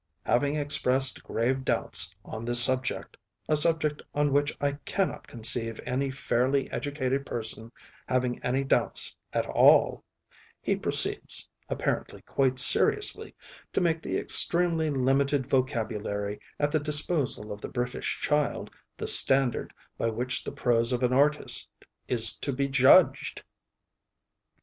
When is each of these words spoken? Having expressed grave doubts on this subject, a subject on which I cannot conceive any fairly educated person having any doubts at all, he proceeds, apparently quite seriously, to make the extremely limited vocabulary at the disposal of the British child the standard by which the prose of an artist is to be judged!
Having 0.25 0.55
expressed 0.55 1.21
grave 1.23 1.63
doubts 1.63 2.11
on 2.25 2.43
this 2.43 2.59
subject, 2.59 3.15
a 3.47 3.55
subject 3.55 4.01
on 4.15 4.33
which 4.33 4.57
I 4.59 4.71
cannot 4.83 5.27
conceive 5.27 5.79
any 5.85 6.09
fairly 6.09 6.71
educated 6.71 7.23
person 7.23 7.71
having 8.07 8.43
any 8.43 8.63
doubts 8.63 9.15
at 9.31 9.45
all, 9.45 10.03
he 10.59 10.75
proceeds, 10.75 11.47
apparently 11.69 12.23
quite 12.23 12.57
seriously, 12.57 13.35
to 13.73 13.79
make 13.79 14.01
the 14.01 14.17
extremely 14.17 14.89
limited 14.89 15.47
vocabulary 15.47 16.39
at 16.59 16.71
the 16.71 16.79
disposal 16.79 17.51
of 17.53 17.61
the 17.61 17.69
British 17.69 18.19
child 18.21 18.71
the 18.97 19.05
standard 19.05 19.71
by 19.99 20.09
which 20.09 20.43
the 20.43 20.51
prose 20.51 20.91
of 20.91 21.03
an 21.03 21.13
artist 21.13 21.69
is 22.07 22.35
to 22.39 22.51
be 22.51 22.67
judged! 22.67 23.43